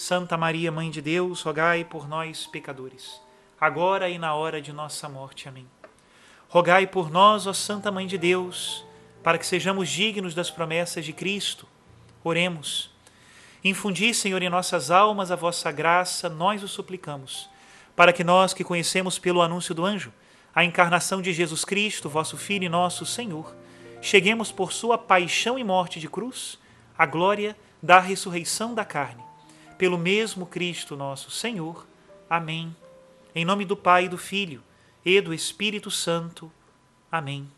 Santa 0.00 0.34
Maria, 0.34 0.72
Mãe 0.72 0.90
de 0.90 1.02
Deus, 1.02 1.42
rogai 1.42 1.84
por 1.84 2.08
nós, 2.08 2.46
pecadores, 2.46 3.20
agora 3.60 4.08
e 4.08 4.16
na 4.16 4.34
hora 4.34 4.58
de 4.58 4.72
nossa 4.72 5.10
morte. 5.10 5.46
Amém. 5.46 5.68
Rogai 6.48 6.86
por 6.86 7.10
nós, 7.10 7.46
ó 7.46 7.52
Santa 7.52 7.92
Mãe 7.92 8.06
de 8.06 8.16
Deus, 8.16 8.82
para 9.22 9.36
que 9.36 9.44
sejamos 9.44 9.90
dignos 9.90 10.34
das 10.34 10.50
promessas 10.50 11.04
de 11.04 11.12
Cristo. 11.12 11.68
Oremos. 12.24 12.90
Infundi, 13.62 14.14
Senhor, 14.14 14.40
em 14.40 14.48
nossas 14.48 14.90
almas 14.90 15.30
a 15.30 15.36
vossa 15.36 15.70
graça, 15.70 16.30
nós 16.30 16.62
o 16.62 16.68
suplicamos, 16.68 17.50
para 17.94 18.10
que 18.10 18.24
nós 18.24 18.54
que 18.54 18.64
conhecemos 18.64 19.18
pelo 19.18 19.42
anúncio 19.42 19.74
do 19.74 19.84
anjo 19.84 20.10
a 20.54 20.64
encarnação 20.64 21.20
de 21.20 21.30
Jesus 21.30 21.62
Cristo, 21.62 22.08
vosso 22.08 22.38
Filho 22.38 22.64
e 22.64 22.70
nosso 22.70 23.04
Senhor, 23.04 23.54
cheguemos 24.00 24.50
por 24.50 24.72
sua 24.72 24.96
paixão 24.96 25.58
e 25.58 25.62
morte 25.62 26.00
de 26.00 26.08
cruz 26.08 26.58
à 26.96 27.04
glória 27.04 27.54
da 27.82 28.00
ressurreição 28.00 28.74
da 28.74 28.86
carne 28.86 29.28
pelo 29.80 29.96
mesmo 29.96 30.44
Cristo 30.44 30.94
nosso 30.94 31.30
Senhor. 31.30 31.86
Amém. 32.28 32.76
Em 33.34 33.46
nome 33.46 33.64
do 33.64 33.74
Pai, 33.74 34.10
do 34.10 34.18
Filho 34.18 34.62
e 35.02 35.22
do 35.22 35.32
Espírito 35.32 35.90
Santo. 35.90 36.52
Amém. 37.10 37.48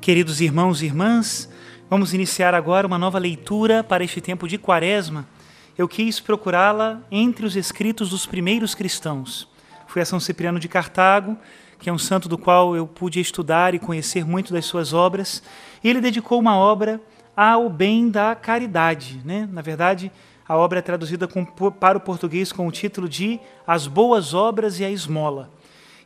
Queridos 0.00 0.40
irmãos 0.40 0.80
e 0.80 0.86
irmãs, 0.86 1.46
vamos 1.90 2.14
iniciar 2.14 2.54
agora 2.54 2.86
uma 2.86 2.96
nova 2.96 3.18
leitura 3.18 3.84
para 3.84 4.02
este 4.02 4.22
tempo 4.22 4.48
de 4.48 4.56
Quaresma. 4.56 5.28
Eu 5.76 5.86
quis 5.86 6.20
procurá-la 6.20 7.02
entre 7.10 7.44
os 7.44 7.54
escritos 7.54 8.08
dos 8.08 8.24
primeiros 8.24 8.74
cristãos. 8.74 9.46
Fui 9.86 10.00
a 10.00 10.06
São 10.06 10.18
Cipriano 10.18 10.58
de 10.58 10.68
Cartago, 10.68 11.36
que 11.78 11.90
é 11.90 11.92
um 11.92 11.98
santo 11.98 12.30
do 12.30 12.38
qual 12.38 12.74
eu 12.74 12.86
pude 12.86 13.20
estudar 13.20 13.74
e 13.74 13.78
conhecer 13.78 14.24
muito 14.24 14.54
das 14.54 14.64
suas 14.64 14.94
obras, 14.94 15.42
e 15.84 15.90
ele 15.90 16.00
dedicou 16.00 16.40
uma 16.40 16.56
obra 16.56 16.98
ao 17.36 17.68
bem 17.68 18.08
da 18.08 18.34
caridade, 18.34 19.20
né? 19.22 19.46
Na 19.52 19.60
verdade, 19.60 20.10
a 20.48 20.56
obra 20.56 20.78
é 20.78 20.82
traduzida 20.82 21.28
com, 21.28 21.44
para 21.44 21.98
o 21.98 22.00
português 22.00 22.50
com 22.50 22.66
o 22.66 22.72
título 22.72 23.06
de 23.06 23.38
As 23.66 23.86
Boas 23.86 24.32
Obras 24.32 24.80
e 24.80 24.84
a 24.84 24.90
Esmola. 24.90 25.50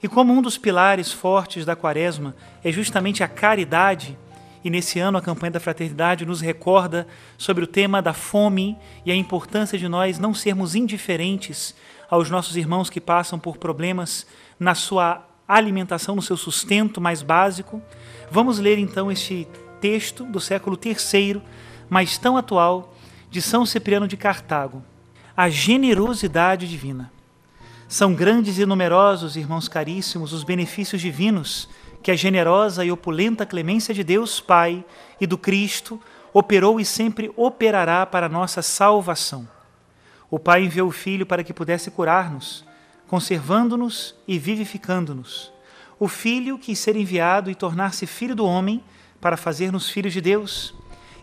E 0.02 0.08
como 0.08 0.32
um 0.32 0.42
dos 0.42 0.58
pilares 0.58 1.12
fortes 1.12 1.64
da 1.64 1.76
Quaresma 1.76 2.34
é 2.64 2.72
justamente 2.72 3.22
a 3.22 3.28
caridade, 3.28 4.18
e 4.64 4.68
nesse 4.68 4.98
ano 4.98 5.16
a 5.16 5.22
campanha 5.22 5.52
da 5.52 5.60
fraternidade 5.60 6.26
nos 6.26 6.40
recorda 6.40 7.06
sobre 7.38 7.62
o 7.62 7.68
tema 7.68 8.02
da 8.02 8.12
fome 8.12 8.76
e 9.06 9.12
a 9.12 9.14
importância 9.14 9.78
de 9.78 9.88
nós 9.88 10.18
não 10.18 10.34
sermos 10.34 10.74
indiferentes 10.74 11.74
aos 12.10 12.28
nossos 12.28 12.56
irmãos 12.56 12.90
que 12.90 13.00
passam 13.00 13.38
por 13.38 13.56
problemas 13.56 14.26
na 14.58 14.74
sua 14.74 15.24
alimentação, 15.46 16.16
no 16.16 16.22
seu 16.22 16.36
sustento 16.36 17.00
mais 17.00 17.22
básico. 17.22 17.80
Vamos 18.30 18.58
ler 18.58 18.78
então 18.78 19.10
este 19.10 19.46
texto 19.80 20.24
do 20.24 20.40
século 20.40 20.78
III, 20.84 21.40
mas 21.88 22.18
tão 22.18 22.36
atual 22.36 22.91
de 23.32 23.40
São 23.40 23.64
Cipriano 23.64 24.06
de 24.06 24.14
Cartago, 24.14 24.84
a 25.34 25.48
generosidade 25.48 26.68
divina. 26.68 27.10
São 27.88 28.12
grandes 28.12 28.58
e 28.58 28.66
numerosos, 28.66 29.38
irmãos 29.38 29.68
caríssimos, 29.68 30.34
os 30.34 30.44
benefícios 30.44 31.00
divinos 31.00 31.66
que 32.02 32.10
a 32.10 32.14
generosa 32.14 32.84
e 32.84 32.92
opulenta 32.92 33.46
clemência 33.46 33.94
de 33.94 34.04
Deus 34.04 34.38
Pai 34.38 34.84
e 35.18 35.26
do 35.26 35.38
Cristo 35.38 35.98
operou 36.30 36.78
e 36.78 36.84
sempre 36.84 37.32
operará 37.34 38.04
para 38.04 38.28
nossa 38.28 38.60
salvação. 38.60 39.48
O 40.30 40.38
Pai 40.38 40.64
enviou 40.64 40.88
o 40.88 40.92
Filho 40.92 41.24
para 41.24 41.42
que 41.42 41.54
pudesse 41.54 41.90
curar-nos, 41.90 42.66
conservando-nos 43.08 44.14
e 44.28 44.38
vivificando-nos. 44.38 45.50
O 45.98 46.06
Filho 46.06 46.58
quis 46.58 46.78
ser 46.78 46.96
enviado 46.96 47.50
e 47.50 47.54
tornar-se 47.54 48.06
filho 48.06 48.36
do 48.36 48.44
homem 48.44 48.84
para 49.22 49.38
fazer-nos 49.38 49.88
filhos 49.88 50.12
de 50.12 50.20
Deus 50.20 50.74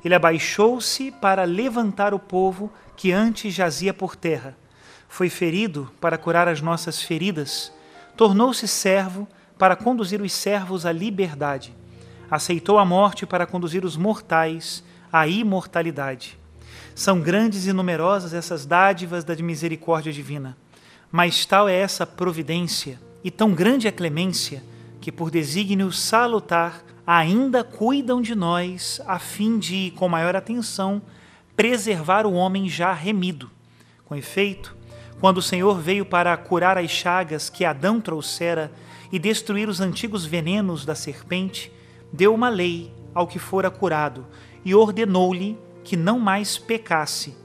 ele 0.04 0.16
abaixou-se 0.16 1.12
para 1.12 1.44
levantar 1.44 2.14
o 2.14 2.20
povo 2.20 2.72
que 2.96 3.12
antes 3.12 3.54
jazia 3.54 3.94
por 3.94 4.16
terra. 4.16 4.58
Foi 5.08 5.30
ferido 5.30 5.92
para 6.00 6.18
curar 6.18 6.48
as 6.48 6.62
nossas 6.62 7.02
feridas. 7.02 7.72
Tornou-se 8.16 8.68
servo 8.68 9.28
para 9.58 9.76
conduzir 9.76 10.22
os 10.22 10.32
servos 10.32 10.86
à 10.86 10.92
liberdade. 10.92 11.74
Aceitou 12.30 12.78
a 12.78 12.86
morte 12.86 13.26
para 13.26 13.46
conduzir 13.46 13.84
os 13.84 13.98
mortais 13.98 14.84
à 15.12 15.28
imortalidade. 15.28 16.38
São 16.94 17.20
grandes 17.20 17.66
e 17.66 17.74
numerosas 17.74 18.34
essas 18.34 18.66
dádivas 18.66 19.24
da 19.24 19.36
misericórdia 19.36 20.12
divina, 20.12 20.58
mas 21.12 21.46
tal 21.46 21.68
é 21.68 21.74
essa 21.74 22.06
providência 22.06 23.00
e 23.24 23.32
tão 23.32 23.54
grande 23.54 23.88
a 23.88 23.92
clemência 23.92 24.64
que, 25.02 25.12
por 25.12 25.32
desígnio 25.32 25.92
salutar, 25.92 26.84
ainda 27.12 27.64
cuidam 27.64 28.22
de 28.22 28.36
nós 28.36 29.02
a 29.08 29.18
fim 29.18 29.58
de, 29.58 29.92
com 29.96 30.08
maior 30.08 30.36
atenção, 30.36 31.02
preservar 31.56 32.24
o 32.28 32.34
homem 32.34 32.70
já 32.70 32.94
remido. 32.94 33.50
Com 34.06 34.16
efeito, 34.16 34.78
quando 35.20 35.40
o 35.40 35.42
Senhor 35.42 35.80
veio 35.80 36.06
para 36.06 36.38
curar 36.38 36.78
as 36.78 36.92
chagas 36.92 37.50
que 37.50 37.66
Adão 37.66 38.00
trouxera 38.00 38.72
e 39.12 39.18
destruir 39.18 39.68
os 39.68 39.82
antigos 39.82 40.24
venenos 40.24 40.86
da 40.86 40.94
serpente, 40.94 41.72
deu 42.14 42.32
uma 42.32 42.48
lei 42.48 42.94
ao 43.12 43.26
que 43.26 43.40
fora 43.40 43.72
curado 43.72 44.28
e 44.64 44.76
ordenou-lhe 44.76 45.58
que 45.84 45.98
não 45.98 46.20
mais 46.20 46.60
pecasse, 46.60 47.36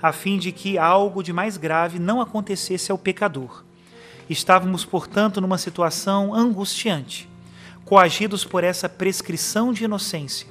a 0.00 0.12
fim 0.12 0.38
de 0.38 0.50
que 0.50 0.78
algo 0.78 1.22
de 1.22 1.30
mais 1.30 1.58
grave 1.58 1.98
não 1.98 2.22
acontecesse 2.22 2.90
ao 2.90 2.96
pecador. 2.96 3.64
Estávamos, 4.30 4.82
portanto, 4.82 5.42
numa 5.42 5.58
situação 5.58 6.32
angustiante 6.32 7.29
coagidos 7.90 8.44
por 8.44 8.62
essa 8.62 8.88
prescrição 8.88 9.72
de 9.72 9.82
inocência. 9.82 10.46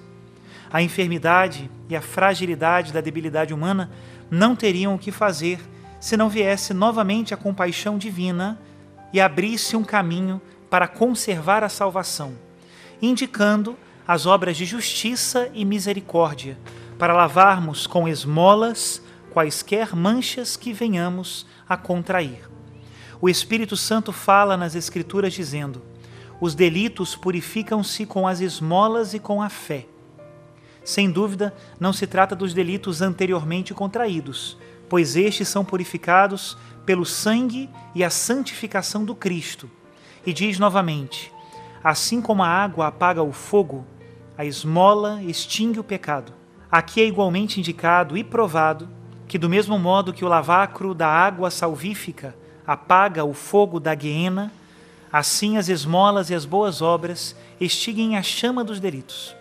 A 0.70 0.82
enfermidade 0.82 1.72
e 1.88 1.96
a 1.96 2.02
fragilidade 2.02 2.92
da 2.92 3.00
debilidade 3.00 3.54
humana 3.54 3.90
não 4.30 4.58
teriam 4.58 4.94
o 4.94 5.00
que 5.00 5.10
fazer 5.10 5.58
se 6.02 6.18
não 6.18 6.28
viesse 6.28 6.74
novamente 6.74 7.34
a 7.34 7.38
compaixão 7.38 7.98
divina 7.98 8.60
e 9.14 9.22
abrisse 9.22 9.78
um 9.78 9.86
caminho 9.86 10.42
para 10.70 10.86
conservar 10.86 11.64
a 11.64 11.70
salvação, 11.70 12.34
indicando 13.02 13.78
as 14.06 14.26
obras 14.26 14.58
de 14.58 14.66
justiça 14.66 15.50
e 15.54 15.64
misericórdia, 15.64 16.58
para 16.98 17.14
lavarmos 17.14 17.88
com 17.88 18.06
esmolas 18.06 19.02
quaisquer 19.32 19.96
manchas 19.96 20.58
que 20.58 20.74
venhamos 20.74 21.48
a 21.70 21.78
contrair. 21.78 22.50
O 23.22 23.30
Espírito 23.30 23.78
Santo 23.78 24.12
fala 24.12 24.58
nas 24.58 24.76
Escrituras 24.76 25.32
dizendo: 25.32 25.82
os 26.40 26.56
delitos 26.56 27.16
purificam-se 27.16 28.06
com 28.06 28.28
as 28.28 28.40
esmolas 28.40 29.14
e 29.14 29.20
com 29.20 29.42
a 29.42 29.50
fé. 29.50 29.86
Sem 30.84 31.12
dúvida, 31.12 31.54
não 31.80 31.92
se 31.92 32.08
trata 32.08 32.36
dos 32.36 32.54
delitos 32.54 33.02
anteriormente 33.02 33.74
contraídos, 33.74 34.58
pois 34.88 35.16
estes 35.16 35.48
são 35.48 35.64
purificados 35.66 36.58
pelo 36.86 37.06
sangue 37.06 37.70
e 37.94 38.04
a 38.04 38.10
santificação 38.10 39.04
do 39.04 39.14
Cristo. 39.14 39.70
E 40.26 40.34
diz 40.34 40.58
novamente: 40.58 41.32
Assim 41.84 42.22
como 42.22 42.42
a 42.42 42.48
água 42.48 42.88
apaga 42.88 43.22
o 43.22 43.32
fogo, 43.32 43.86
a 44.38 44.46
esmola 44.46 45.22
extingue 45.24 45.80
o 45.80 45.84
pecado. 45.84 46.34
Aqui 46.72 47.02
é 47.02 47.06
igualmente 47.06 47.60
indicado 47.60 48.18
e 48.18 48.24
provado 48.24 48.90
que, 49.28 49.38
do 49.38 49.50
mesmo 49.50 49.78
modo 49.78 50.14
que 50.14 50.26
o 50.26 50.28
lavacro 50.28 50.94
da 50.94 51.08
água 51.08 51.52
salvífica 51.52 52.36
apaga 52.66 53.24
o 53.24 53.34
fogo 53.34 53.80
da 53.80 53.94
guiena, 53.94 54.52
Assim 55.12 55.58
as 55.58 55.70
esmolas 55.70 56.30
e 56.30 56.36
as 56.36 56.46
boas 56.46 56.82
obras 56.82 57.36
extinguem 57.60 58.16
a 58.16 58.24
chama 58.24 58.64
dos 58.64 58.80
delitos. 58.80 59.36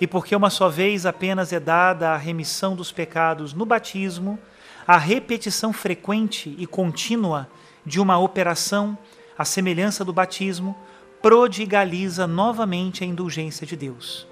E 0.00 0.06
porque 0.06 0.36
uma 0.36 0.50
só 0.50 0.68
vez 0.68 1.06
apenas 1.06 1.52
é 1.52 1.58
dada 1.58 2.10
a 2.10 2.16
remissão 2.16 2.76
dos 2.76 2.92
pecados 2.92 3.52
no 3.52 3.64
batismo, 3.66 4.38
a 4.86 4.96
repetição 4.96 5.72
frequente 5.72 6.54
e 6.58 6.66
contínua 6.66 7.48
de 7.84 8.00
uma 8.00 8.18
operação, 8.18 8.96
à 9.36 9.44
semelhança 9.44 10.04
do 10.04 10.12
batismo, 10.12 10.76
prodigaliza 11.20 12.26
novamente 12.26 13.02
a 13.02 13.06
indulgência 13.06 13.66
de 13.66 13.76
Deus. 13.76 14.26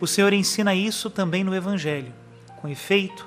O 0.00 0.06
Senhor 0.06 0.32
ensina 0.32 0.74
isso 0.74 1.10
também 1.10 1.42
no 1.42 1.54
Evangelho. 1.54 2.12
Com 2.56 2.68
efeito, 2.68 3.26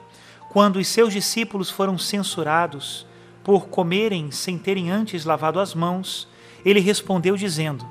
quando 0.50 0.78
os 0.78 0.88
seus 0.88 1.12
discípulos 1.14 1.70
foram 1.70 1.98
censurados 1.98 3.06
por 3.44 3.68
comerem 3.68 4.32
sem 4.32 4.58
terem 4.58 4.92
antes 4.92 5.26
lavado 5.26 5.60
as 5.60 5.74
mãos, 5.74 6.28
ele 6.66 6.80
respondeu 6.80 7.36
dizendo: 7.36 7.86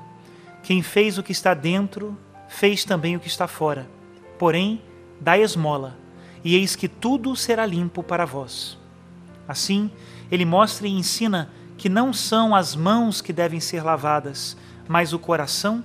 Quem 0.62 0.82
fez 0.82 1.18
o 1.18 1.22
que 1.22 1.32
está 1.32 1.54
dentro, 1.54 2.16
fez 2.48 2.84
também 2.84 3.16
o 3.16 3.20
que 3.20 3.28
está 3.28 3.46
fora. 3.46 3.88
Porém, 4.38 4.82
dai 5.20 5.42
esmola, 5.42 5.96
e 6.42 6.56
eis 6.56 6.74
que 6.74 6.88
tudo 6.88 7.34
será 7.36 7.66
limpo 7.66 8.02
para 8.02 8.24
vós. 8.24 8.78
Assim, 9.46 9.90
ele 10.30 10.44
mostra 10.44 10.86
e 10.86 10.90
ensina 10.90 11.50
que 11.76 11.88
não 11.88 12.12
são 12.12 12.54
as 12.54 12.76
mãos 12.76 13.20
que 13.20 13.32
devem 13.32 13.60
ser 13.60 13.82
lavadas, 13.82 14.56
mas 14.86 15.12
o 15.12 15.18
coração, 15.18 15.84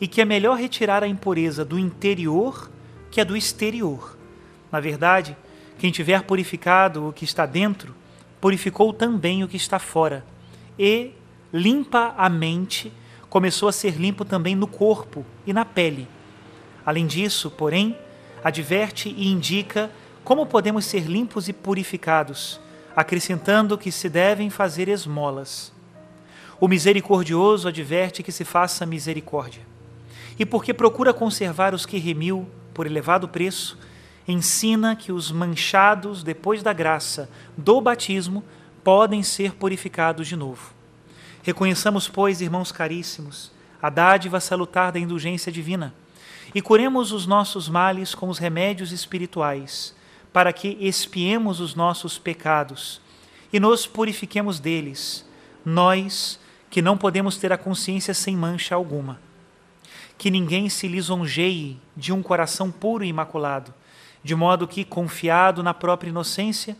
e 0.00 0.06
que 0.06 0.20
é 0.20 0.24
melhor 0.24 0.56
retirar 0.58 1.02
a 1.02 1.08
impureza 1.08 1.64
do 1.64 1.78
interior 1.78 2.70
que 3.10 3.20
a 3.20 3.24
do 3.24 3.36
exterior. 3.36 4.16
Na 4.70 4.80
verdade, 4.80 5.36
quem 5.78 5.90
tiver 5.90 6.22
purificado 6.22 7.08
o 7.08 7.12
que 7.12 7.24
está 7.24 7.44
dentro, 7.44 7.94
purificou 8.40 8.92
também 8.92 9.44
o 9.44 9.48
que 9.48 9.56
está 9.56 9.78
fora. 9.78 10.24
E 10.78 11.12
limpa 11.52 12.14
a 12.16 12.28
mente, 12.28 12.92
começou 13.28 13.68
a 13.68 13.72
ser 13.72 13.94
limpo 13.94 14.24
também 14.24 14.54
no 14.54 14.66
corpo 14.66 15.24
e 15.46 15.52
na 15.52 15.64
pele. 15.64 16.08
Além 16.84 17.06
disso, 17.06 17.50
porém, 17.50 17.96
adverte 18.42 19.08
e 19.16 19.28
indica 19.28 19.90
como 20.24 20.46
podemos 20.46 20.84
ser 20.84 21.04
limpos 21.04 21.48
e 21.48 21.52
purificados, 21.52 22.60
acrescentando 22.94 23.76
que 23.76 23.90
se 23.90 24.08
devem 24.08 24.50
fazer 24.50 24.88
esmolas. 24.88 25.72
O 26.60 26.68
misericordioso 26.68 27.68
adverte 27.68 28.22
que 28.22 28.30
se 28.30 28.44
faça 28.44 28.86
misericórdia. 28.86 29.62
E 30.38 30.46
porque 30.46 30.72
procura 30.72 31.12
conservar 31.12 31.74
os 31.74 31.84
que 31.84 31.98
remiu 31.98 32.46
por 32.72 32.86
elevado 32.86 33.28
preço, 33.28 33.78
ensina 34.26 34.94
que 34.94 35.10
os 35.10 35.30
manchados 35.30 36.22
depois 36.22 36.62
da 36.62 36.72
graça 36.72 37.28
do 37.56 37.80
batismo 37.80 38.44
podem 38.84 39.22
ser 39.22 39.54
purificados 39.54 40.28
de 40.28 40.36
novo. 40.36 40.81
Reconheçamos, 41.42 42.08
pois, 42.08 42.40
irmãos 42.40 42.70
caríssimos, 42.70 43.50
a 43.80 43.90
dádiva 43.90 44.38
salutar 44.38 44.92
da 44.92 44.98
indulgência 44.98 45.50
divina 45.50 45.92
e 46.54 46.62
curemos 46.62 47.12
os 47.12 47.26
nossos 47.26 47.68
males 47.68 48.14
com 48.14 48.28
os 48.28 48.38
remédios 48.38 48.92
espirituais, 48.92 49.94
para 50.32 50.52
que 50.52 50.76
expiemos 50.80 51.60
os 51.60 51.74
nossos 51.74 52.18
pecados 52.18 53.00
e 53.52 53.58
nos 53.58 53.86
purifiquemos 53.86 54.60
deles, 54.60 55.26
nós 55.64 56.38
que 56.70 56.80
não 56.80 56.96
podemos 56.96 57.36
ter 57.36 57.52
a 57.52 57.58
consciência 57.58 58.14
sem 58.14 58.36
mancha 58.36 58.74
alguma. 58.74 59.20
Que 60.16 60.30
ninguém 60.30 60.68
se 60.68 60.88
lisonjeie 60.88 61.78
de 61.96 62.12
um 62.12 62.22
coração 62.22 62.70
puro 62.70 63.04
e 63.04 63.08
imaculado, 63.08 63.74
de 64.22 64.34
modo 64.34 64.68
que, 64.68 64.84
confiado 64.84 65.62
na 65.62 65.74
própria 65.74 66.08
inocência, 66.08 66.76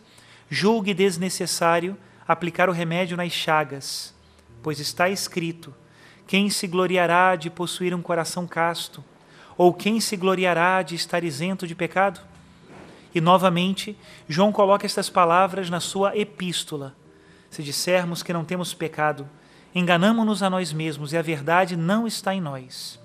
julgue 0.49 0.93
desnecessário 0.93 1.97
aplicar 2.27 2.69
o 2.69 2.73
remédio 2.73 3.17
nas 3.17 3.31
chagas, 3.33 4.12
pois 4.63 4.79
está 4.79 5.09
escrito: 5.09 5.73
quem 6.25 6.49
se 6.49 6.65
gloriará 6.65 7.35
de 7.35 7.49
possuir 7.49 7.93
um 7.93 8.01
coração 8.01 8.47
casto? 8.47 9.03
Ou 9.55 9.71
quem 9.71 9.99
se 9.99 10.17
gloriará 10.17 10.81
de 10.81 10.95
estar 10.95 11.23
isento 11.23 11.67
de 11.67 11.75
pecado? 11.75 12.19
E 13.13 13.21
novamente, 13.21 13.95
João 14.27 14.51
coloca 14.51 14.85
estas 14.85 15.09
palavras 15.09 15.69
na 15.69 15.79
sua 15.79 16.17
epístola. 16.17 16.95
Se 17.51 17.61
dissermos 17.61 18.23
que 18.23 18.33
não 18.33 18.43
temos 18.43 18.73
pecado, 18.73 19.29
enganamo-nos 19.75 20.41
a 20.41 20.49
nós 20.49 20.73
mesmos 20.73 21.13
e 21.13 21.17
a 21.17 21.21
verdade 21.21 21.77
não 21.77 22.07
está 22.07 22.33
em 22.33 22.41
nós. 22.41 22.99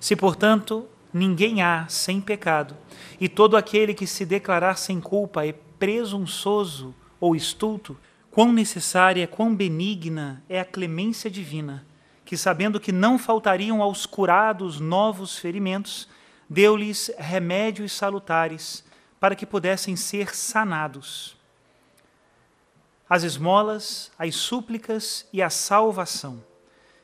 Se, 0.00 0.16
portanto, 0.16 0.86
ninguém 1.12 1.60
há 1.60 1.86
sem 1.88 2.20
pecado, 2.20 2.74
e 3.20 3.28
todo 3.28 3.56
aquele 3.56 3.92
que 3.92 4.06
se 4.06 4.24
declarar 4.24 4.76
sem 4.76 5.00
culpa 5.00 5.44
é 5.44 5.52
presunçoso 5.52 6.94
ou 7.20 7.36
estulto, 7.36 7.96
quão 8.30 8.52
necessária, 8.52 9.26
quão 9.26 9.54
benigna 9.54 10.42
é 10.48 10.60
a 10.60 10.64
clemência 10.64 11.30
divina, 11.30 11.86
que, 12.24 12.36
sabendo 12.36 12.78
que 12.78 12.92
não 12.92 13.18
faltariam 13.18 13.82
aos 13.82 14.06
curados 14.06 14.80
novos 14.80 15.38
ferimentos, 15.38 16.08
deu-lhes 16.48 17.10
remédios 17.18 17.92
salutares 17.92 18.84
para 19.18 19.34
que 19.34 19.46
pudessem 19.46 19.96
ser 19.96 20.34
sanados 20.34 21.38
as 23.08 23.22
esmolas, 23.22 24.12
as 24.18 24.34
súplicas 24.34 25.26
e 25.32 25.40
a 25.40 25.48
salvação. 25.48 26.44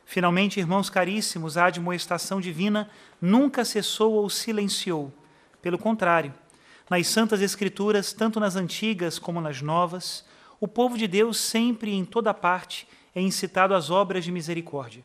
Finalmente, 0.04 0.60
irmãos 0.60 0.90
caríssimos, 0.90 1.56
a 1.56 1.66
admoestação 1.66 2.40
divina 2.40 2.90
nunca 3.20 3.64
cessou 3.64 4.12
ou 4.12 4.28
silenciou. 4.28 5.12
Pelo 5.62 5.78
contrário, 5.78 6.34
nas 6.90 7.06
Santas 7.06 7.40
Escrituras, 7.40 8.12
tanto 8.12 8.38
nas 8.38 8.54
antigas 8.54 9.18
como 9.18 9.40
nas 9.40 9.62
novas, 9.62 10.26
o 10.64 10.68
povo 10.68 10.96
de 10.96 11.06
Deus 11.06 11.36
sempre 11.36 11.90
e 11.90 11.94
em 11.94 12.06
toda 12.06 12.32
parte 12.32 12.88
é 13.14 13.20
incitado 13.20 13.74
às 13.74 13.90
obras 13.90 14.24
de 14.24 14.32
misericórdia. 14.32 15.04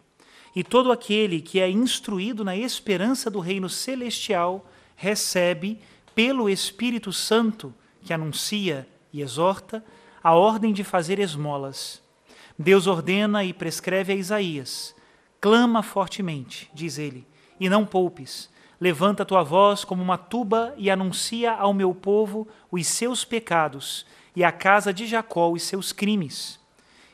E 0.56 0.64
todo 0.64 0.90
aquele 0.90 1.42
que 1.42 1.60
é 1.60 1.70
instruído 1.70 2.46
na 2.46 2.56
esperança 2.56 3.30
do 3.30 3.42
reino 3.42 3.68
celestial 3.68 4.66
recebe, 4.96 5.78
pelo 6.16 6.50
Espírito 6.50 7.12
Santo, 7.12 7.74
que 8.02 8.14
anuncia 8.14 8.88
e 9.12 9.22
exorta, 9.22 9.84
a 10.24 10.34
ordem 10.34 10.72
de 10.72 10.82
fazer 10.82 11.20
esmolas. 11.20 12.02
Deus 12.58 12.88
ordena 12.88 13.44
e 13.44 13.52
prescreve 13.52 14.14
a 14.14 14.16
Isaías: 14.16 14.96
clama 15.42 15.84
fortemente, 15.84 16.72
diz 16.74 16.98
ele, 16.98 17.28
e 17.60 17.68
não 17.68 17.86
poupes. 17.86 18.50
Levanta 18.80 19.26
tua 19.26 19.44
voz 19.44 19.84
como 19.84 20.02
uma 20.02 20.18
tuba 20.18 20.74
e 20.78 20.90
anuncia 20.90 21.52
ao 21.52 21.74
meu 21.74 21.94
povo 21.94 22.48
os 22.72 22.88
seus 22.88 23.26
pecados 23.26 24.06
e 24.40 24.44
à 24.46 24.54
casa 24.54 24.94
de 24.94 25.06
Jacó 25.06 25.52
os 25.52 25.64
seus 25.64 25.92
crimes. 25.92 26.58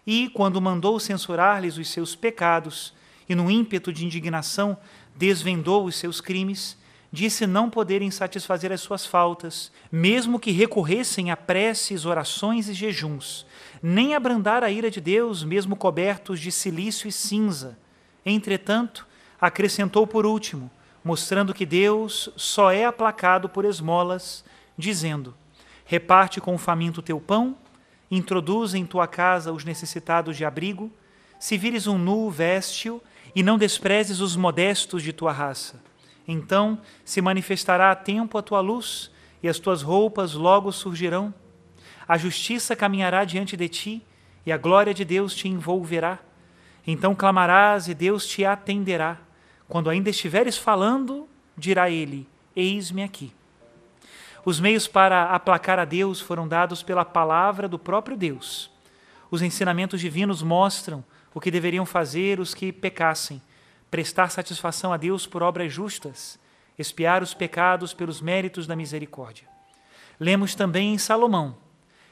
E, 0.05 0.29
quando 0.29 0.61
mandou 0.61 0.99
censurar-lhes 0.99 1.75
os 1.75 1.89
seus 1.89 2.15
pecados, 2.15 2.93
e 3.27 3.33
no 3.33 3.49
ímpeto 3.49 3.91
de 3.91 4.05
indignação 4.05 4.77
desvendou 5.15 5.85
os 5.85 5.95
seus 5.95 6.21
crimes, 6.21 6.77
disse 7.11 7.47
não 7.47 7.67
poderem 7.67 8.11
satisfazer 8.11 8.71
as 8.71 8.81
suas 8.81 9.07
faltas, 9.07 9.71
mesmo 9.91 10.39
que 10.39 10.51
recorressem 10.51 11.31
a 11.31 11.35
preces, 11.35 12.05
orações 12.05 12.69
e 12.69 12.75
jejuns, 12.75 13.43
nem 13.81 14.13
abrandar 14.13 14.63
a 14.63 14.69
ira 14.69 14.91
de 14.91 15.01
Deus, 15.01 15.43
mesmo 15.43 15.75
cobertos 15.75 16.39
de 16.39 16.51
silício 16.51 17.07
e 17.07 17.11
cinza. 17.11 17.75
Entretanto, 18.23 19.07
acrescentou 19.41 20.05
por 20.05 20.27
último, 20.27 20.69
mostrando 21.03 21.55
que 21.55 21.65
Deus 21.65 22.29
só 22.35 22.71
é 22.71 22.85
aplacado 22.85 23.49
por 23.49 23.65
esmolas, 23.65 24.45
dizendo: 24.77 25.33
Reparte 25.85 26.41
com 26.41 26.55
o 26.55 26.57
faminto 26.57 27.01
teu 27.01 27.19
pão, 27.19 27.55
introduz 28.09 28.73
em 28.73 28.85
tua 28.85 29.07
casa 29.07 29.53
os 29.53 29.63
necessitados 29.63 30.35
de 30.35 30.43
abrigo, 30.43 30.91
se 31.39 31.57
vires 31.57 31.87
um 31.87 31.97
nu, 31.97 32.29
veste-o, 32.29 33.01
e 33.35 33.43
não 33.43 33.57
desprezes 33.57 34.19
os 34.19 34.35
modestos 34.35 35.03
de 35.03 35.13
tua 35.13 35.31
raça 35.31 35.79
então 36.27 36.79
se 37.03 37.21
manifestará 37.21 37.91
a 37.91 37.95
tempo 37.95 38.37
a 38.37 38.41
tua 38.41 38.59
luz, 38.59 39.11
e 39.43 39.47
as 39.47 39.59
tuas 39.59 39.81
roupas 39.81 40.33
logo 40.33 40.71
surgirão. 40.71 41.33
A 42.07 42.17
justiça 42.17 42.75
caminhará 42.75 43.23
diante 43.25 43.55
de 43.55 43.69
ti, 43.69 44.05
e 44.45 44.51
a 44.51 44.57
glória 44.57 44.93
de 44.93 45.05
Deus 45.05 45.35
te 45.35 45.47
envolverá. 45.47 46.19
Então 46.85 47.13
clamarás, 47.13 47.87
e 47.87 47.93
Deus 47.93 48.25
te 48.25 48.43
atenderá. 48.43 49.19
Quando 49.67 49.89
ainda 49.89 50.09
estiveres 50.09 50.57
falando, 50.57 51.27
dirá 51.55 51.89
ele: 51.89 52.27
Eis-me 52.55 53.03
aqui. 53.03 53.31
Os 54.45 54.59
meios 54.59 54.87
para 54.87 55.31
aplacar 55.31 55.79
a 55.79 55.85
Deus 55.85 56.21
foram 56.21 56.47
dados 56.47 56.83
pela 56.83 57.03
palavra 57.03 57.67
do 57.67 57.79
próprio 57.79 58.15
Deus. 58.15 58.69
Os 59.31 59.41
ensinamentos 59.41 59.99
divinos 59.99 60.43
mostram 60.43 61.03
o 61.33 61.41
que 61.41 61.49
deveriam 61.49 61.83
fazer 61.83 62.39
os 62.39 62.53
que 62.53 62.71
pecassem 62.71 63.41
prestar 63.89 64.29
satisfação 64.29 64.93
a 64.93 64.97
Deus 64.97 65.25
por 65.25 65.41
obras 65.41 65.73
justas, 65.73 66.39
expiar 66.77 67.23
os 67.23 67.33
pecados 67.33 67.91
pelos 67.91 68.21
méritos 68.21 68.67
da 68.67 68.75
misericórdia. 68.75 69.47
Lemos 70.19 70.53
também 70.53 70.93
em 70.93 70.97
Salomão: 70.99 71.57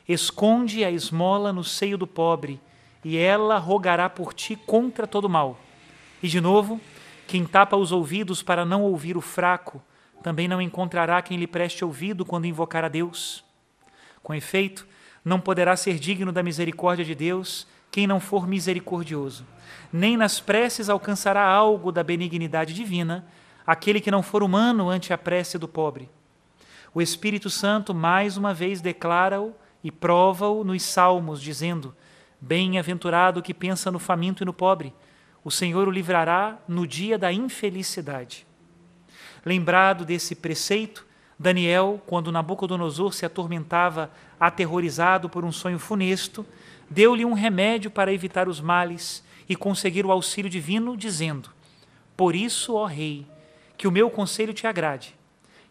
Esconde 0.10 0.84
a 0.84 0.90
esmola 0.90 1.54
no 1.54 1.64
seio 1.64 2.00
do 2.00 2.08
pobre, 2.08 2.60
e 3.06 3.16
ela 3.16 3.60
rogará 3.60 4.10
por 4.10 4.34
ti 4.34 4.56
contra 4.56 5.06
todo 5.06 5.30
mal. 5.30 5.60
E 6.22 6.28
de 6.28 6.42
novo, 6.42 6.82
quem 7.28 7.46
tapa 7.46 7.78
os 7.78 7.92
ouvidos 7.92 8.42
para 8.42 8.66
não 8.66 8.82
ouvir 8.82 9.16
o 9.16 9.22
fraco, 9.22 9.84
também 10.24 10.48
não 10.48 10.62
encontrará 10.62 11.22
quem 11.22 11.38
lhe 11.38 11.46
preste 11.46 11.84
ouvido 11.84 12.26
quando 12.26 12.48
invocar 12.48 12.86
a 12.86 12.88
Deus. 12.88 13.44
Com 14.24 14.34
efeito, 14.34 14.88
não 15.24 15.40
poderá 15.40 15.76
ser 15.76 16.00
digno 16.00 16.32
da 16.32 16.42
misericórdia 16.42 17.04
de 17.06 17.14
Deus 17.14 17.68
quem 17.92 18.08
não 18.08 18.20
for 18.20 18.48
misericordioso. 18.48 19.46
Nem 19.92 20.18
nas 20.18 20.40
preces 20.40 20.90
alcançará 20.90 21.46
algo 21.46 21.92
da 21.92 22.02
benignidade 22.02 22.74
divina 22.74 23.26
aquele 23.66 24.02
que 24.02 24.12
não 24.12 24.24
for 24.24 24.44
humano 24.44 24.90
ante 24.90 25.14
a 25.14 25.18
prece 25.18 25.58
do 25.58 25.68
pobre. 25.68 26.10
O 26.94 27.02
Espírito 27.02 27.50
Santo 27.50 27.94
mais 27.94 28.38
uma 28.38 28.54
vez 28.54 28.82
declara-o 28.82 29.54
e 29.84 29.92
prova-o 29.92 30.64
nos 30.64 30.84
salmos, 30.84 31.42
dizendo: 31.42 31.96
Bem-aventurado 32.40 33.42
que 33.42 33.54
pensa 33.54 33.92
no 33.92 34.00
faminto 34.00 34.44
e 34.44 34.46
no 34.46 34.54
pobre, 34.54 34.94
o 35.44 35.52
Senhor 35.52 35.88
o 35.88 35.92
livrará 35.92 36.58
no 36.68 36.88
dia 36.88 37.18
da 37.18 37.32
infelicidade. 37.32 38.46
Lembrado 39.46 40.06
desse 40.06 40.36
preceito, 40.36 41.06
Daniel, 41.38 42.02
quando 42.06 42.32
Nabucodonosor 42.32 43.14
se 43.14 43.26
atormentava, 43.26 44.10
aterrorizado 44.40 45.30
por 45.30 45.44
um 45.44 45.52
sonho 45.52 45.80
funesto, 45.80 46.46
deu-lhe 46.90 47.26
um 47.26 47.34
remédio 47.34 47.92
para 47.92 48.14
evitar 48.14 48.48
os 48.48 48.62
males 48.62 49.24
e 49.50 49.56
conseguir 49.56 50.06
o 50.06 50.12
auxílio 50.12 50.50
divino, 50.50 50.96
dizendo: 50.96 51.50
Por 52.16 52.36
isso, 52.36 52.76
ó 52.76 52.86
Rei, 52.86 53.28
que 53.78 53.88
o 53.88 53.92
meu 53.92 54.10
conselho 54.10 54.54
te 54.54 54.66
agrade. 54.66 55.16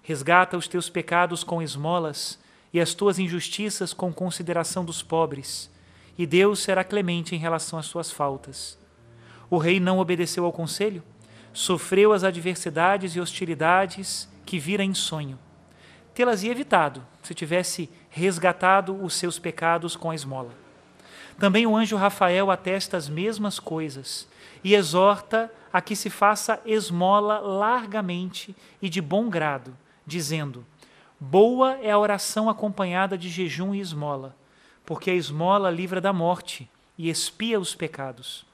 Resgata 0.03 0.57
os 0.57 0.69
teus 0.69 0.91
pecados 0.91 1.45
com 1.45 1.63
esmolas 1.63 2.39
e 2.73 2.81
as 2.81 2.93
tuas 2.93 3.19
injustiças 3.19 3.93
com 3.93 4.13
consideração 4.13 4.85
dos 4.85 5.03
pobres, 5.03 5.71
e 6.19 6.27
Deus 6.27 6.59
será 6.59 6.83
clemente 6.83 7.35
em 7.35 7.39
relação 7.39 7.79
às 7.79 7.87
suas 7.87 8.11
faltas. 8.11 8.79
O 9.49 9.59
rei 9.59 9.79
não 9.79 9.99
obedeceu 9.99 10.45
ao 10.45 10.53
conselho, 10.53 11.03
sofreu 11.53 12.13
as 12.13 12.25
adversidades 12.25 13.15
e 13.15 13.21
hostilidades 13.21 14.29
que 14.45 14.59
vira 14.59 14.83
em 14.83 14.95
sonho. 14.95 15.39
Tê-las 16.15 16.43
evitado 16.45 17.05
se 17.23 17.35
tivesse 17.35 17.89
resgatado 18.11 18.95
os 19.03 19.15
seus 19.15 19.39
pecados 19.39 19.97
com 19.97 20.11
a 20.11 20.15
esmola. 20.15 20.51
Também 21.39 21.67
o 21.67 21.75
anjo 21.75 21.97
Rafael 21.97 22.51
atesta 22.51 22.97
as 22.97 23.09
mesmas 23.09 23.59
coisas 23.59 24.29
e 24.63 24.75
exorta 24.75 25.51
a 25.73 25.81
que 25.81 25.97
se 25.97 26.11
faça 26.11 26.61
esmola 26.67 27.39
largamente 27.39 28.55
e 28.81 28.89
de 28.89 29.01
bom 29.01 29.31
grado, 29.31 29.77
dizendo: 30.07 30.65
Boa 31.19 31.79
é 31.81 31.91
a 31.91 31.99
oração 31.99 32.51
acompanhada 32.51 33.17
de 33.17 33.29
jejum 33.29 33.75
e 33.75 33.81
esmola, 33.81 34.37
porque 34.85 35.11
a 35.11 35.15
esmola 35.15 35.71
livra 35.71 36.01
da 36.01 36.13
morte 36.13 36.69
e 36.99 37.09
expia 37.09 37.59
os 37.59 37.75
pecados. 37.75 38.45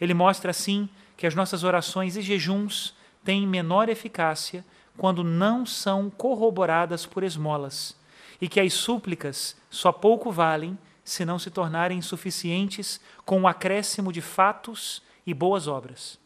Ele 0.00 0.14
mostra 0.14 0.50
assim 0.50 0.88
que 1.16 1.26
as 1.26 1.34
nossas 1.34 1.64
orações 1.64 2.16
e 2.16 2.22
jejuns 2.22 2.94
têm 3.24 3.46
menor 3.46 3.88
eficácia 3.88 4.64
quando 4.96 5.22
não 5.22 5.66
são 5.66 6.10
corroboradas 6.10 7.04
por 7.04 7.22
esmolas, 7.22 7.96
e 8.40 8.48
que 8.48 8.60
as 8.60 8.72
súplicas 8.72 9.56
só 9.70 9.92
pouco 9.92 10.30
valem 10.30 10.78
se 11.04 11.24
não 11.24 11.38
se 11.38 11.50
tornarem 11.50 12.02
suficientes 12.02 13.00
com 13.24 13.42
o 13.42 13.48
acréscimo 13.48 14.12
de 14.12 14.20
fatos 14.20 15.02
e 15.26 15.32
boas 15.32 15.68
obras. 15.68 16.18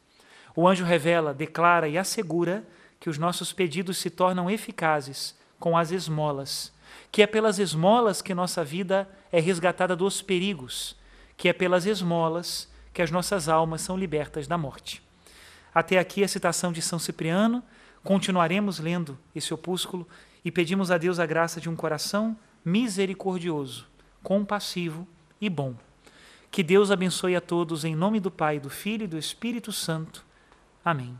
O 0.55 0.67
anjo 0.67 0.85
revela, 0.85 1.35
declara 1.35 1.89
e 1.89 1.99
assegura 1.99 2.65
que 2.99 3.11
os 3.11 3.19
nossos 3.19 3.53
pedidos 3.53 3.99
se 3.99 4.11
tornam 4.11 4.51
eficazes 4.51 5.39
com 5.59 5.77
as 5.77 5.91
esmolas, 5.91 6.73
que 7.13 7.23
é 7.23 7.27
pelas 7.27 7.59
esmolas 7.59 8.23
que 8.23 8.35
nossa 8.35 8.65
vida 8.65 9.09
é 9.31 9.41
resgatada 9.41 9.95
dos 9.95 10.23
perigos, 10.23 10.97
que 11.37 11.49
é 11.49 11.53
pelas 11.53 11.87
esmolas 11.87 12.70
que 12.93 13.03
as 13.03 13.11
nossas 13.11 13.49
almas 13.49 13.81
são 13.81 13.97
libertas 13.97 14.47
da 14.47 14.59
morte. 14.59 15.03
Até 15.75 15.99
aqui 15.99 16.25
a 16.25 16.29
citação 16.29 16.73
de 16.73 16.83
São 16.83 16.99
Cipriano. 16.99 17.63
Continuaremos 18.03 18.79
lendo 18.79 19.19
esse 19.35 19.53
opúsculo 19.53 20.09
e 20.45 20.51
pedimos 20.51 20.91
a 20.91 20.99
Deus 20.99 21.19
a 21.19 21.27
graça 21.27 21.61
de 21.61 21.69
um 21.69 21.77
coração 21.77 22.37
misericordioso, 22.65 23.87
compassivo 24.23 25.07
e 25.41 25.49
bom. 25.49 25.75
Que 26.51 26.63
Deus 26.63 26.91
abençoe 26.91 27.37
a 27.37 27.41
todos 27.41 27.85
em 27.85 27.95
nome 27.95 28.19
do 28.19 28.31
Pai, 28.31 28.59
do 28.59 28.69
Filho 28.69 29.05
e 29.05 29.09
do 29.09 29.19
Espírito 29.19 29.71
Santo. 29.71 30.25
Amém. 30.85 31.17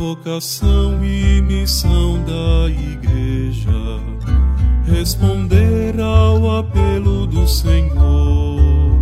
Vocação 0.00 1.04
e 1.04 1.42
missão 1.42 2.24
da 2.24 2.70
Igreja. 2.70 4.00
Responder 4.86 6.00
ao 6.00 6.58
apelo 6.58 7.26
do 7.26 7.46
Senhor. 7.46 8.98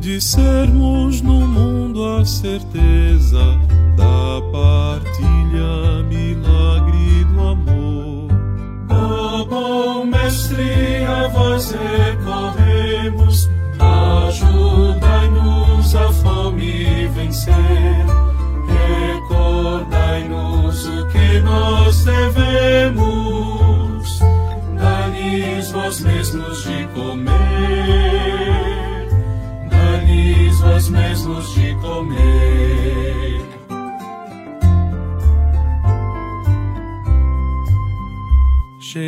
De 0.00 0.18
sermos 0.18 1.20
no 1.20 1.46
mundo 1.46 2.02
a 2.06 2.24
certeza 2.24 3.44
da 3.94 4.40
partilha, 4.50 6.02
milagre 6.08 7.24
do 7.26 7.40
amor. 7.42 8.28
Ó 8.88 9.42
oh, 9.42 9.44
bom 9.44 10.06
Mestre, 10.06 11.04
a 11.04 11.28
vós 11.28 11.70
recorremos, 11.70 13.46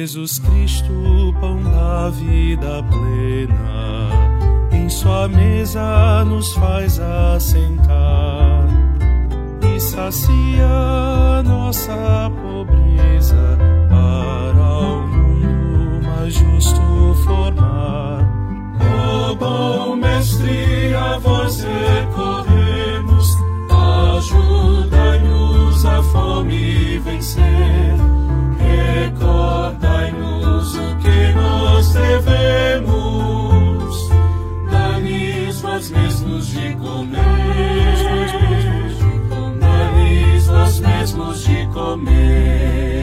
Jesus 0.04 0.38
Cristo, 0.38 1.34
pão 1.40 1.62
da 1.62 2.10
vida 2.10 2.82
plena, 2.90 4.10
em 4.72 4.88
sua 4.88 5.28
mesa 5.28 6.24
nos 6.26 6.52
faz 6.52 7.00
assentar 7.00 8.84
sacia 9.94 11.42
nossa 11.44 12.30
pobreza 12.42 13.58
para 13.88 14.60
o 14.60 15.06
mundo 15.06 16.06
mais 16.06 16.34
justo 16.34 16.80
formar. 17.24 18.28
oh, 18.80 19.34
bom 19.36 19.96
mestre, 19.96 20.94
a 20.94 21.18
vós 21.18 21.62
recorremos, 21.62 22.23
vós 35.84 35.90
mesmos 35.90 36.46
de 36.46 36.74
comer 36.76 37.14
mesmos 40.80 41.44
de 41.44 41.66
comer. 41.68 42.93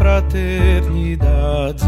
Fraternidade 0.00 1.84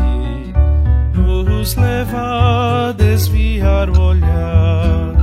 nos 1.15 1.75
leva 1.77 2.89
a 2.89 2.93
desviar 2.93 3.89
o 3.89 3.99
olhar 3.99 5.15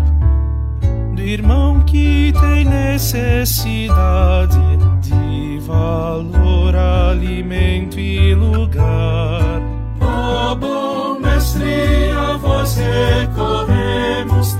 do 1.13 1.21
irmão 1.21 1.81
que 1.81 2.33
tem 2.41 2.65
necessidade 2.65 4.57
de 5.01 5.59
valor, 5.67 6.75
alimento 6.75 7.99
e 7.99 8.33
lugar. 8.33 9.61
Ó 10.01 10.51
oh, 10.51 10.55
bom 10.55 11.19
mestre, 11.19 12.09
a 12.17 12.37
vós 12.37 12.75
recorremos, 12.75 14.57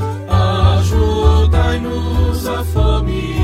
ajudai-nos 0.77 2.47
a 2.47 2.63
fome 2.65 3.38